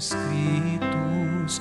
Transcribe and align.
Escritos. 0.00 1.60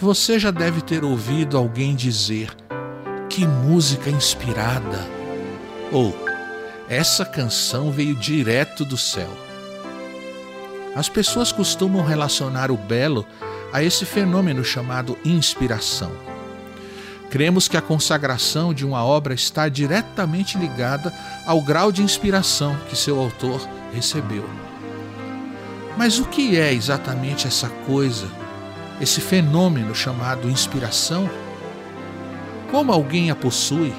Você 0.00 0.38
já 0.38 0.50
deve 0.50 0.80
ter 0.80 1.04
ouvido 1.04 1.56
alguém 1.56 1.94
dizer 1.94 2.54
que 3.28 3.46
música 3.46 4.10
inspirada 4.10 5.06
ou 5.92 6.14
essa 6.88 7.24
canção 7.24 7.92
veio 7.92 8.16
direto 8.16 8.84
do 8.84 8.96
céu. 8.96 9.30
As 10.96 11.08
pessoas 11.08 11.52
costumam 11.52 12.04
relacionar 12.04 12.70
o 12.72 12.76
belo 12.76 13.24
a 13.72 13.82
esse 13.82 14.04
fenômeno 14.04 14.64
chamado 14.64 15.16
inspiração. 15.24 16.10
Cremos 17.30 17.68
que 17.68 17.76
a 17.76 17.82
consagração 17.82 18.74
de 18.74 18.84
uma 18.84 19.04
obra 19.04 19.32
está 19.32 19.68
diretamente 19.68 20.58
ligada 20.58 21.14
ao 21.46 21.62
grau 21.62 21.92
de 21.92 22.02
inspiração 22.02 22.76
que 22.88 22.96
seu 22.96 23.20
autor 23.20 23.60
recebeu. 23.92 24.69
Mas 26.00 26.18
o 26.18 26.24
que 26.24 26.58
é 26.58 26.72
exatamente 26.72 27.46
essa 27.46 27.68
coisa, 27.68 28.26
esse 29.02 29.20
fenômeno 29.20 29.94
chamado 29.94 30.48
inspiração? 30.48 31.28
Como 32.70 32.90
alguém 32.90 33.30
a 33.30 33.36
possui? 33.36 33.92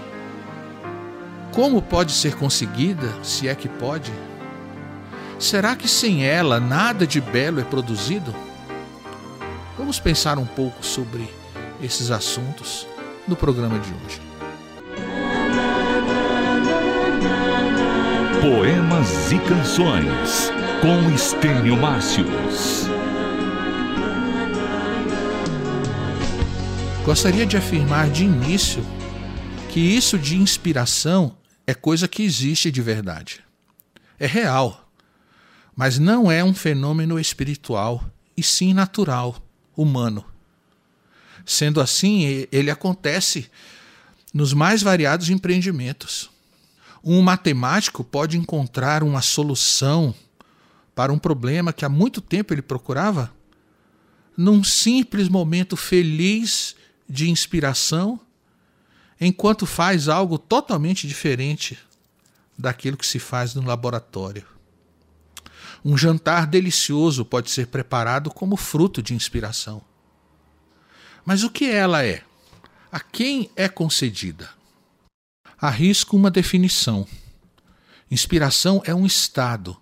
Como 1.52 1.80
pode 1.80 2.14
ser 2.14 2.36
conseguida, 2.36 3.08
se 3.22 3.48
é 3.48 3.54
que 3.54 3.70
pode? 3.70 4.12
Será 5.38 5.76
que 5.76 5.88
sem 5.88 6.26
ela 6.26 6.60
nada 6.60 7.06
de 7.06 7.22
belo 7.22 7.62
é 7.62 7.64
produzido? 7.64 8.34
Vamos 9.78 10.00
pensar 10.00 10.40
um 10.40 10.46
pouco 10.48 10.84
sobre 10.84 11.32
esses 11.80 12.10
assuntos 12.10 12.88
no 13.28 13.36
programa 13.36 13.78
de 13.78 13.92
hoje. 13.94 14.22
Poemas 18.42 19.32
e 19.32 19.38
Canções 19.38 20.61
com 20.82 21.14
Estênio 21.14 21.78
Márcios. 21.78 22.88
Gostaria 27.06 27.46
de 27.46 27.56
afirmar 27.56 28.10
de 28.10 28.26
início 28.26 28.86
que 29.70 29.80
isso 29.80 30.18
de 30.18 30.36
inspiração 30.36 31.38
é 31.66 31.74
coisa 31.74 32.08
que 32.08 32.24
existe 32.24 32.72
de 32.72 32.82
verdade. 32.82 33.42
É 34.20 34.26
real 34.26 34.82
mas 35.76 35.98
não 35.98 36.32
é 36.32 36.44
um 36.44 36.54
fenômeno 36.54 37.20
espiritual, 37.20 38.04
e 38.36 38.44
sim 38.44 38.74
natural, 38.74 39.36
humano. 39.76 40.26
Sendo 41.46 41.82
assim, 41.82 42.46
ele 42.52 42.70
acontece 42.70 43.50
nos 44.34 44.54
mais 44.54 44.82
variados 44.82 45.30
empreendimentos. 45.30 46.30
Um 47.04 47.22
matemático 47.22 48.04
pode 48.04 48.38
encontrar 48.38 49.02
uma 49.02 49.22
solução 49.22 50.14
para 50.94 51.11
um 51.11 51.20
problema 51.20 51.73
que 51.73 51.86
há 51.86 51.89
muito 51.89 52.22
tempo 52.22 52.53
ele 52.53 52.61
procurava 52.61 53.34
num 54.36 54.64
simples 54.64 55.30
momento 55.30 55.75
feliz 55.75 56.75
de 57.08 57.30
inspiração, 57.30 58.19
enquanto 59.19 59.66
faz 59.66 60.07
algo 60.07 60.38
totalmente 60.38 61.07
diferente 61.07 61.78
daquilo 62.57 62.97
que 62.97 63.06
se 63.06 63.19
faz 63.19 63.53
no 63.53 63.62
laboratório. 63.63 64.46
Um 65.84 65.97
jantar 65.97 66.47
delicioso 66.47 67.25
pode 67.25 67.50
ser 67.50 67.68
preparado 67.68 68.30
como 68.31 68.56
fruto 68.56 69.01
de 69.01 69.13
inspiração. 69.13 69.81
Mas 71.25 71.44
o 71.44 71.50
que 71.50 71.66
ela 71.66 72.03
é? 72.03 72.24
A 72.91 73.00
quem 73.00 73.50
é 73.56 73.68
concedida? 73.68 74.50
Arrisco 75.59 76.16
uma 76.16 76.31
definição. 76.31 77.07
Inspiração 78.09 78.81
é 78.85 78.94
um 78.94 79.06
estado, 79.06 79.78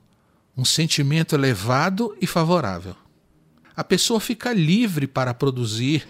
um 0.60 0.66
sentimento 0.66 1.36
elevado 1.36 2.18
e 2.20 2.28
favorável. 2.28 2.94
A 3.74 3.82
pessoa 3.82 4.20
fica 4.20 4.52
livre 4.52 5.08
para 5.08 5.34
produzir, 5.34 6.06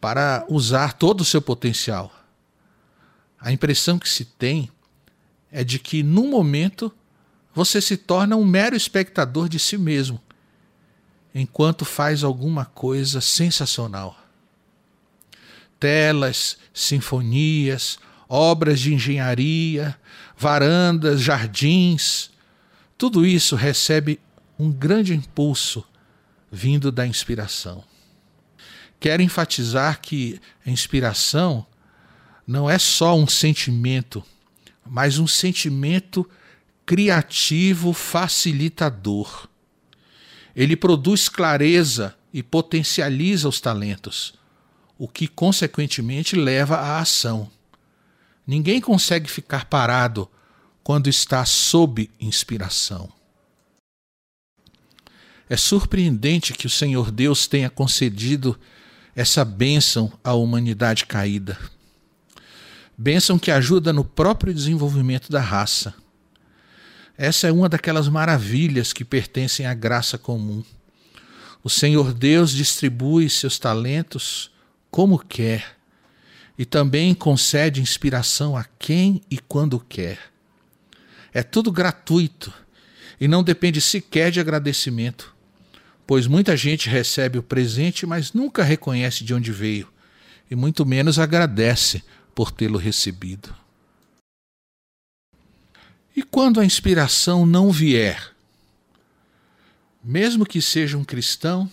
para 0.00 0.46
usar 0.48 0.94
todo 0.94 1.20
o 1.20 1.24
seu 1.24 1.42
potencial. 1.42 2.10
A 3.38 3.52
impressão 3.52 3.98
que 3.98 4.08
se 4.08 4.24
tem 4.24 4.70
é 5.52 5.62
de 5.62 5.78
que, 5.78 6.02
num 6.02 6.30
momento, 6.30 6.90
você 7.54 7.78
se 7.78 7.98
torna 7.98 8.36
um 8.36 8.44
mero 8.44 8.74
espectador 8.74 9.50
de 9.50 9.58
si 9.58 9.76
mesmo, 9.76 10.18
enquanto 11.34 11.84
faz 11.84 12.24
alguma 12.24 12.64
coisa 12.64 13.20
sensacional. 13.20 14.18
Telas, 15.78 16.56
sinfonias, 16.72 17.98
obras 18.26 18.80
de 18.80 18.94
engenharia, 18.94 19.94
varandas, 20.38 21.20
jardins, 21.20 22.30
tudo 23.04 23.26
isso 23.26 23.54
recebe 23.54 24.18
um 24.58 24.72
grande 24.72 25.12
impulso 25.12 25.84
vindo 26.50 26.90
da 26.90 27.06
inspiração. 27.06 27.84
Quero 28.98 29.20
enfatizar 29.20 30.00
que 30.00 30.40
a 30.64 30.70
inspiração 30.70 31.66
não 32.46 32.70
é 32.70 32.78
só 32.78 33.14
um 33.14 33.26
sentimento, 33.26 34.24
mas 34.86 35.18
um 35.18 35.26
sentimento 35.26 36.26
criativo 36.86 37.92
facilitador. 37.92 39.48
Ele 40.56 40.74
produz 40.74 41.28
clareza 41.28 42.16
e 42.32 42.42
potencializa 42.42 43.46
os 43.50 43.60
talentos, 43.60 44.32
o 44.96 45.06
que 45.06 45.28
consequentemente 45.28 46.36
leva 46.36 46.76
à 46.76 47.00
ação. 47.00 47.50
Ninguém 48.46 48.80
consegue 48.80 49.28
ficar 49.28 49.66
parado 49.66 50.26
quando 50.84 51.08
está 51.08 51.44
sob 51.44 52.08
inspiração. 52.20 53.08
É 55.50 55.56
surpreendente 55.56 56.52
que 56.52 56.66
o 56.66 56.70
Senhor 56.70 57.10
Deus 57.10 57.48
tenha 57.48 57.68
concedido 57.68 58.56
essa 59.16 59.44
bênção 59.44 60.12
à 60.22 60.34
humanidade 60.34 61.06
caída. 61.06 61.58
Bênção 62.96 63.38
que 63.38 63.50
ajuda 63.50 63.92
no 63.92 64.04
próprio 64.04 64.54
desenvolvimento 64.54 65.32
da 65.32 65.40
raça 65.40 65.92
essa 67.16 67.46
é 67.46 67.52
uma 67.52 67.68
daquelas 67.68 68.08
maravilhas 68.08 68.92
que 68.92 69.04
pertencem 69.04 69.66
à 69.66 69.72
graça 69.72 70.18
comum. 70.18 70.64
O 71.62 71.70
Senhor 71.70 72.12
Deus 72.12 72.50
distribui 72.50 73.30
seus 73.30 73.56
talentos 73.58 74.50
como 74.90 75.18
quer 75.18 75.76
e 76.58 76.64
também 76.64 77.14
concede 77.14 77.80
inspiração 77.80 78.56
a 78.56 78.64
quem 78.64 79.22
e 79.30 79.38
quando 79.38 79.78
quer. 79.78 80.33
É 81.34 81.42
tudo 81.42 81.72
gratuito 81.72 82.54
e 83.20 83.26
não 83.26 83.42
depende 83.42 83.80
sequer 83.80 84.30
de 84.30 84.38
agradecimento, 84.38 85.34
pois 86.06 86.28
muita 86.28 86.56
gente 86.56 86.88
recebe 86.88 87.38
o 87.38 87.42
presente, 87.42 88.06
mas 88.06 88.32
nunca 88.32 88.62
reconhece 88.62 89.24
de 89.24 89.34
onde 89.34 89.50
veio 89.50 89.92
e 90.48 90.54
muito 90.54 90.86
menos 90.86 91.18
agradece 91.18 92.04
por 92.34 92.52
tê-lo 92.52 92.78
recebido. 92.78 93.54
E 96.16 96.22
quando 96.22 96.60
a 96.60 96.64
inspiração 96.64 97.44
não 97.44 97.72
vier? 97.72 98.32
Mesmo 100.02 100.46
que 100.46 100.62
seja 100.62 100.96
um 100.96 101.04
cristão 101.04 101.70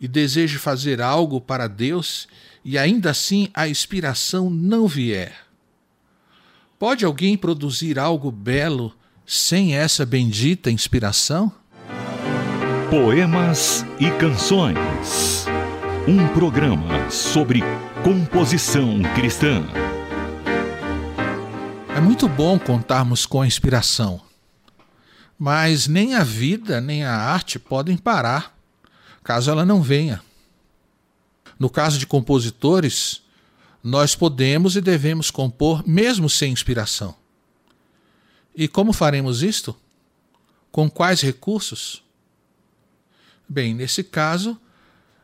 e 0.00 0.06
deseje 0.06 0.58
fazer 0.58 1.00
algo 1.00 1.40
para 1.40 1.66
Deus 1.66 2.28
e 2.64 2.78
ainda 2.78 3.10
assim 3.10 3.48
a 3.54 3.66
inspiração 3.66 4.50
não 4.50 4.86
vier, 4.86 5.45
pode 6.78 7.04
alguém 7.04 7.36
produzir 7.36 7.98
algo 7.98 8.30
belo 8.30 8.92
sem 9.24 9.74
essa 9.74 10.04
bendita 10.04 10.70
inspiração? 10.70 11.52
Poemas 12.90 13.84
e 13.98 14.10
Canções. 14.12 15.46
Um 16.06 16.28
programa 16.28 17.10
sobre 17.10 17.60
composição 18.04 19.02
cristã. 19.14 19.64
É 21.96 22.00
muito 22.00 22.28
bom 22.28 22.58
contarmos 22.58 23.26
com 23.26 23.40
a 23.40 23.46
inspiração, 23.46 24.20
mas 25.38 25.88
nem 25.88 26.14
a 26.14 26.22
vida 26.22 26.80
nem 26.80 27.04
a 27.04 27.16
arte 27.16 27.58
podem 27.58 27.96
parar 27.96 28.54
caso 29.24 29.50
ela 29.50 29.64
não 29.64 29.82
venha. 29.82 30.22
No 31.58 31.68
caso 31.68 31.98
de 31.98 32.06
compositores, 32.06 33.22
nós 33.86 34.16
podemos 34.16 34.74
e 34.74 34.80
devemos 34.80 35.30
compor 35.30 35.86
mesmo 35.86 36.28
sem 36.28 36.50
inspiração. 36.50 37.14
E 38.52 38.66
como 38.66 38.92
faremos 38.92 39.44
isto? 39.44 39.76
Com 40.72 40.90
quais 40.90 41.20
recursos? 41.20 42.02
Bem, 43.48 43.74
nesse 43.74 44.02
caso, 44.02 44.60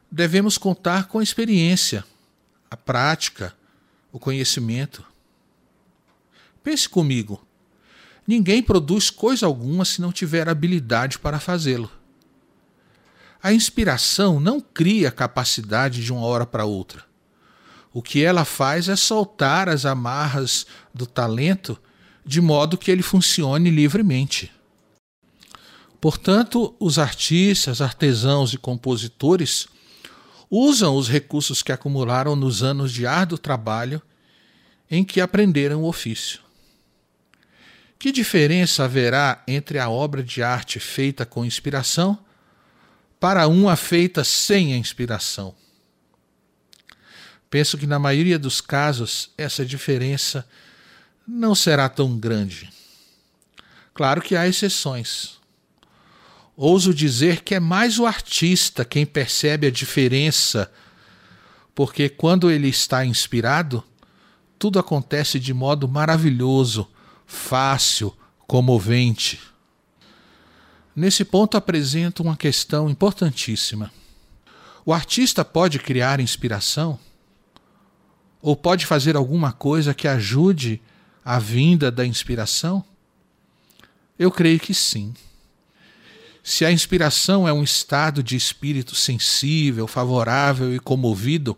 devemos 0.08 0.58
contar 0.58 1.08
com 1.08 1.18
a 1.18 1.24
experiência, 1.24 2.04
a 2.70 2.76
prática, 2.76 3.52
o 4.12 4.18
conhecimento. 4.20 5.04
Pense 6.62 6.88
comigo. 6.88 7.44
Ninguém 8.24 8.62
produz 8.62 9.10
coisa 9.10 9.44
alguma 9.44 9.84
se 9.84 10.00
não 10.00 10.12
tiver 10.12 10.48
habilidade 10.48 11.18
para 11.18 11.40
fazê-lo. 11.40 11.90
A 13.42 13.52
inspiração 13.52 14.38
não 14.38 14.60
cria 14.60 15.10
capacidade 15.10 16.04
de 16.04 16.12
uma 16.12 16.24
hora 16.24 16.46
para 16.46 16.64
outra. 16.64 17.10
O 17.92 18.02
que 18.02 18.24
ela 18.24 18.44
faz 18.44 18.88
é 18.88 18.96
soltar 18.96 19.68
as 19.68 19.84
amarras 19.84 20.66
do 20.94 21.06
talento 21.06 21.78
de 22.24 22.40
modo 22.40 22.78
que 22.78 22.90
ele 22.90 23.02
funcione 23.02 23.70
livremente. 23.70 24.50
Portanto, 26.00 26.74
os 26.80 26.98
artistas, 26.98 27.80
artesãos 27.80 28.52
e 28.52 28.58
compositores 28.58 29.68
usam 30.50 30.96
os 30.96 31.08
recursos 31.08 31.62
que 31.62 31.72
acumularam 31.72 32.34
nos 32.34 32.62
anos 32.62 32.92
de 32.92 33.06
árduo 33.06 33.38
trabalho 33.38 34.02
em 34.90 35.04
que 35.04 35.20
aprenderam 35.20 35.82
o 35.82 35.88
ofício. 35.88 36.40
Que 37.98 38.10
diferença 38.10 38.84
haverá 38.84 39.42
entre 39.46 39.78
a 39.78 39.88
obra 39.88 40.22
de 40.22 40.42
arte 40.42 40.80
feita 40.80 41.24
com 41.24 41.44
inspiração 41.44 42.18
para 43.20 43.46
uma 43.46 43.76
feita 43.76 44.24
sem 44.24 44.74
a 44.74 44.76
inspiração? 44.76 45.54
Penso 47.52 47.76
que 47.76 47.86
na 47.86 47.98
maioria 47.98 48.38
dos 48.38 48.62
casos 48.62 49.28
essa 49.36 49.62
diferença 49.62 50.48
não 51.28 51.54
será 51.54 51.86
tão 51.86 52.18
grande. 52.18 52.72
Claro 53.92 54.22
que 54.22 54.34
há 54.34 54.48
exceções. 54.48 55.38
Ouso 56.56 56.94
dizer 56.94 57.42
que 57.42 57.54
é 57.54 57.60
mais 57.60 57.98
o 57.98 58.06
artista 58.06 58.86
quem 58.86 59.04
percebe 59.04 59.66
a 59.66 59.70
diferença, 59.70 60.72
porque 61.74 62.08
quando 62.08 62.50
ele 62.50 62.68
está 62.68 63.04
inspirado, 63.04 63.84
tudo 64.58 64.78
acontece 64.78 65.38
de 65.38 65.52
modo 65.52 65.86
maravilhoso, 65.86 66.88
fácil, 67.26 68.16
comovente. 68.46 69.38
Nesse 70.96 71.22
ponto 71.22 71.58
apresento 71.58 72.22
uma 72.22 72.34
questão 72.34 72.88
importantíssima. 72.88 73.92
O 74.86 74.92
artista 74.94 75.44
pode 75.44 75.78
criar 75.78 76.18
inspiração? 76.18 76.98
Ou 78.42 78.56
pode 78.56 78.84
fazer 78.84 79.16
alguma 79.16 79.52
coisa 79.52 79.94
que 79.94 80.08
ajude 80.08 80.82
a 81.24 81.38
vinda 81.38 81.92
da 81.92 82.04
inspiração? 82.04 82.84
Eu 84.18 84.32
creio 84.32 84.58
que 84.58 84.74
sim. 84.74 85.14
Se 86.42 86.64
a 86.64 86.72
inspiração 86.72 87.46
é 87.46 87.52
um 87.52 87.62
estado 87.62 88.20
de 88.20 88.34
espírito 88.34 88.96
sensível, 88.96 89.86
favorável 89.86 90.74
e 90.74 90.80
comovido, 90.80 91.56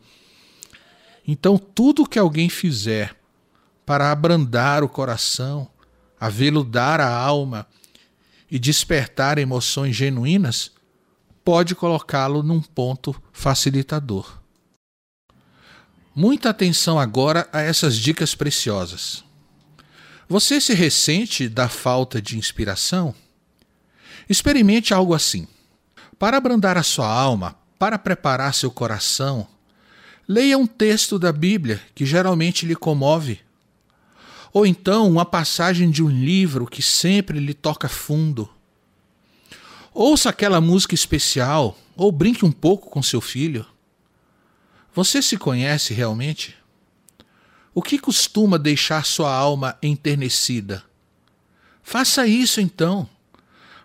então 1.26 1.56
tudo 1.56 2.06
que 2.06 2.19
alguém 2.19 2.50
fizer 2.50 3.16
para 3.86 4.12
abrandar 4.12 4.84
o 4.84 4.88
coração, 4.88 5.66
aveludar 6.20 7.00
a 7.00 7.08
alma 7.08 7.66
e 8.50 8.58
despertar 8.58 9.38
emoções 9.38 9.96
genuínas, 9.96 10.70
pode 11.42 11.75
colocá-lo 11.75 12.42
num 12.42 12.60
ponto 12.60 13.14
facilitador. 13.32 14.44
Muita 16.16 16.50
atenção 16.50 16.96
agora 16.96 17.49
a 17.52 17.61
essas 17.61 17.96
dicas 17.96 18.37
preciosas. 18.37 19.25
Você 20.28 20.61
se 20.61 20.72
ressente 20.72 21.49
da 21.49 21.69
falta 21.69 22.22
de 22.22 22.38
inspiração? 22.38 23.12
Experimente 24.28 24.94
algo 24.94 25.12
assim. 25.12 25.49
Para 26.16 26.37
abrandar 26.37 26.78
a 26.78 26.84
sua 26.84 27.08
alma, 27.08 27.56
para 27.76 27.99
preparar 27.99 28.55
seu 28.55 28.70
coração, 28.70 29.44
leia 30.28 30.56
um 30.56 30.69
texto 30.69 31.19
da 31.19 31.32
Bíblia 31.32 31.82
que 31.96 32.06
geralmente 32.06 32.64
lhe 32.64 32.76
comove. 32.76 33.40
Ou 34.52 34.64
então 34.64 35.10
uma 35.10 35.25
passagem 35.25 35.90
de 35.90 36.00
um 36.00 36.08
livro 36.08 36.64
que 36.64 36.81
sempre 36.81 37.40
lhe 37.40 37.52
toca 37.52 37.88
fundo. 37.88 38.49
Ouça 39.93 40.31
aquela 40.31 40.60
música 40.60 40.94
especial 40.94 41.76
ou 41.96 42.12
brinque 42.12 42.44
um 42.44 42.52
pouco 42.52 42.88
com 42.88 43.02
seu 43.02 43.20
filho. 43.20 43.67
Você 44.94 45.20
se 45.20 45.37
conhece 45.37 45.93
realmente? 45.93 46.55
O 47.75 47.82
que 47.82 47.99
costuma 47.99 48.56
deixar 48.56 49.05
sua 49.05 49.35
alma 49.35 49.76
enternecida? 49.82 50.85
Faça 51.82 52.29
isso 52.29 52.61
então. 52.61 53.08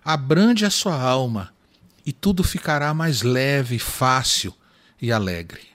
Abrande 0.06 0.66
a 0.66 0.70
sua 0.70 1.02
alma 1.02 1.52
e 2.06 2.14
tudo 2.14 2.44
ficará 2.44 2.94
mais 2.94 3.24
leve, 3.24 3.80
fácil 3.80 4.54
e 5.02 5.12
alegre. 5.12 5.70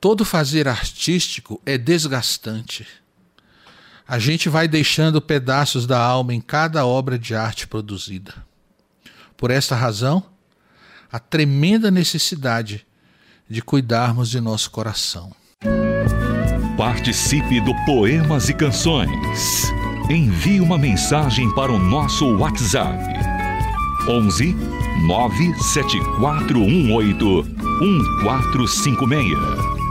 Todo 0.00 0.24
fazer 0.24 0.66
artístico 0.66 1.62
é 1.64 1.78
desgastante. 1.78 2.86
A 4.08 4.18
gente 4.18 4.48
vai 4.48 4.66
deixando 4.66 5.22
pedaços 5.22 5.86
da 5.86 6.02
alma 6.02 6.34
em 6.34 6.40
cada 6.40 6.84
obra 6.84 7.16
de 7.16 7.32
arte 7.32 7.68
produzida. 7.68 8.34
Por 9.36 9.52
esta 9.52 9.76
razão, 9.76 10.26
a 11.12 11.20
tremenda 11.20 11.92
necessidade 11.92 12.84
de 13.50 13.60
cuidarmos 13.60 14.30
de 14.30 14.40
nosso 14.40 14.70
coração. 14.70 15.32
Participe 16.76 17.60
do 17.60 17.74
Poemas 17.84 18.48
e 18.48 18.54
Canções. 18.54 19.64
Envie 20.08 20.60
uma 20.60 20.78
mensagem 20.78 21.52
para 21.54 21.72
o 21.72 21.78
nosso 21.78 22.36
WhatsApp. 22.36 23.02
11 24.08 24.54
97418 25.06 27.44
1456. 27.80 29.38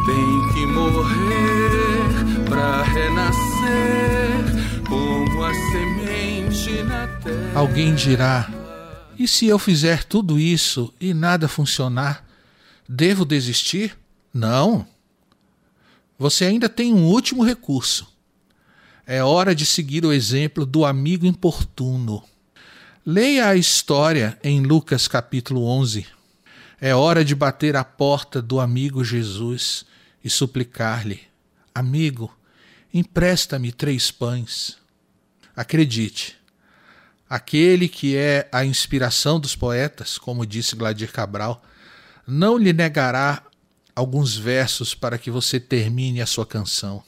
Tem 0.06 0.54
que 0.54 0.66
morrer 0.66 2.46
para 2.48 2.84
renascer 2.84 4.46
como 4.88 5.44
a 5.44 5.54
semente 5.54 6.82
na 6.84 7.08
terra. 7.08 7.60
Alguém 7.60 7.94
dirá: 7.94 8.48
e 9.20 9.28
se 9.28 9.48
eu 9.48 9.60
fizer 9.60 10.06
tudo 10.06 10.40
isso 10.40 10.94
e 11.00 11.14
nada 11.14 11.50
funcionar, 11.50 12.29
devo 12.90 13.24
desistir? 13.24 13.96
Não 14.34 14.86
você 16.20 16.44
ainda 16.44 16.68
tem 16.68 16.94
um 16.94 17.06
último 17.06 17.46
recurso. 17.46 18.06
É 19.08 19.24
hora 19.24 19.56
de 19.56 19.66
seguir 19.66 20.06
o 20.06 20.12
exemplo 20.12 20.66
do 20.66 20.84
amigo 20.84 21.26
importuno. 21.26 22.22
Leia 23.06 23.48
a 23.48 23.56
história 23.56 24.38
em 24.44 24.62
Lucas 24.62 25.08
capítulo 25.08 25.64
11. 25.64 26.06
É 26.82 26.94
hora 26.94 27.24
de 27.24 27.34
bater 27.34 27.78
à 27.78 27.86
porta 27.86 28.42
do 28.42 28.60
amigo 28.60 29.02
Jesus 29.02 29.86
e 30.22 30.30
suplicar-lhe: 30.30 31.22
Amigo, 31.74 32.38
empresta-me 32.94 33.72
três 33.72 34.12
pães. 34.12 34.78
Acredite, 35.56 36.36
aquele 37.30 37.88
que 37.88 38.18
é 38.18 38.50
a 38.52 38.66
inspiração 38.66 39.40
dos 39.40 39.56
poetas, 39.56 40.18
como 40.18 40.46
disse 40.46 40.76
Gladir 40.76 41.12
Cabral, 41.14 41.64
não 42.30 42.58
lhe 42.58 42.72
negará 42.72 43.44
alguns 43.96 44.38
versos 44.38 44.94
para 44.94 45.18
que 45.18 45.32
você 45.32 45.60
termine 45.60 46.22
a 46.22 46.26
sua 46.26 46.46
canção. 46.46 47.04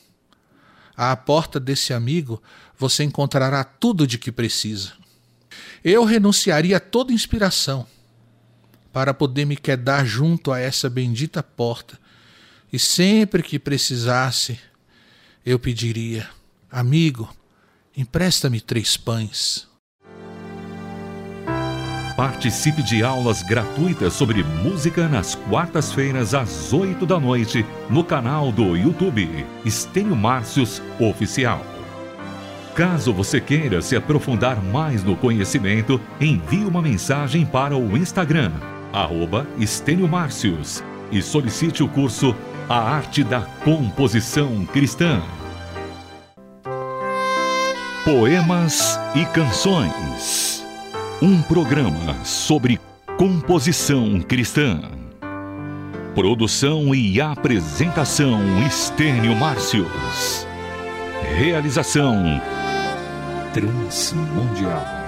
À 0.95 1.15
porta 1.15 1.59
desse 1.59 1.93
amigo 1.93 2.41
você 2.77 3.03
encontrará 3.03 3.63
tudo 3.63 4.05
de 4.07 4.17
que 4.17 4.31
precisa. 4.31 4.93
Eu 5.83 6.03
renunciaria 6.03 6.77
a 6.77 6.79
toda 6.79 7.13
inspiração 7.13 7.87
para 8.91 9.13
poder 9.13 9.45
me 9.45 9.55
quedar 9.55 10.05
junto 10.05 10.51
a 10.51 10.59
essa 10.59 10.89
bendita 10.89 11.41
porta 11.41 11.97
e 12.71 12.79
sempre 12.79 13.43
que 13.43 13.59
precisasse, 13.59 14.59
eu 15.45 15.59
pediria: 15.59 16.29
Amigo, 16.69 17.33
empresta-me 17.95 18.61
três 18.61 18.95
pães. 18.95 19.67
Participe 22.21 22.83
de 22.83 23.01
aulas 23.01 23.41
gratuitas 23.41 24.13
sobre 24.13 24.43
música 24.43 25.07
nas 25.07 25.33
quartas-feiras 25.33 26.35
às 26.35 26.71
8 26.71 27.03
da 27.03 27.19
noite 27.19 27.65
no 27.89 28.03
canal 28.03 28.51
do 28.51 28.77
YouTube 28.77 29.43
Estênio 29.65 30.15
Márcios 30.15 30.83
Oficial. 30.99 31.65
Caso 32.75 33.11
você 33.11 33.41
queira 33.41 33.81
se 33.81 33.95
aprofundar 33.95 34.61
mais 34.63 35.03
no 35.03 35.15
conhecimento, 35.15 35.99
envie 36.19 36.63
uma 36.63 36.79
mensagem 36.79 37.43
para 37.43 37.75
o 37.75 37.97
Instagram, 37.97 38.51
Estênio 39.57 40.07
Márcios, 40.07 40.83
e 41.11 41.23
solicite 41.23 41.81
o 41.81 41.87
curso 41.87 42.35
A 42.69 42.77
Arte 42.77 43.23
da 43.23 43.41
Composição 43.63 44.63
Cristã. 44.67 45.23
Poemas 48.05 48.99
e 49.15 49.25
Canções 49.25 50.60
um 51.21 51.39
programa 51.39 52.25
sobre 52.25 52.79
composição 53.15 54.19
cristã. 54.21 54.81
Produção 56.15 56.95
e 56.95 57.21
apresentação 57.21 58.41
Estênio 58.65 59.35
Márcios. 59.35 60.47
Realização 61.37 62.41
Transmundial. 63.53 65.00